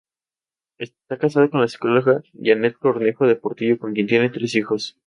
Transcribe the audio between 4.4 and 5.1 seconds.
hijos.